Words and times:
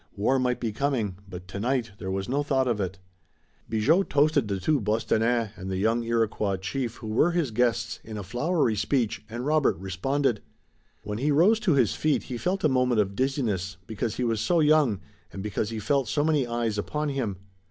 War 0.15 0.39
might 0.39 0.59
be 0.59 0.71
coming, 0.71 1.19
but 1.29 1.47
tonight 1.47 1.91
there 1.99 2.09
was 2.09 2.27
no 2.27 2.41
thought 2.41 2.67
of 2.67 2.81
it. 2.81 2.97
Bigot 3.69 4.09
toasted 4.09 4.47
the 4.47 4.59
two 4.59 4.81
Bostonnais 4.81 5.51
and 5.55 5.69
the 5.69 5.77
young 5.77 6.01
Iroquois 6.03 6.57
chief 6.57 6.95
who 6.95 7.07
were 7.07 7.33
his 7.33 7.51
guests 7.51 7.99
in 8.03 8.17
a 8.17 8.23
flowery 8.23 8.75
speech 8.75 9.23
and 9.29 9.45
Robert 9.45 9.77
responded. 9.77 10.41
When 11.03 11.19
he 11.19 11.29
rose 11.29 11.59
to 11.59 11.73
his 11.75 11.93
feet 11.93 12.23
he 12.23 12.37
felt 12.39 12.63
a 12.63 12.67
moment 12.67 12.99
of 12.99 13.15
dizziness, 13.15 13.77
because 13.85 14.15
he 14.15 14.23
was 14.23 14.41
so 14.41 14.59
young, 14.59 14.99
and 15.31 15.43
because 15.43 15.69
he 15.69 15.77
felt 15.77 16.07
so 16.09 16.23
many 16.23 16.47
eyes 16.47 16.79
upon 16.79 17.09
him. 17.09 17.37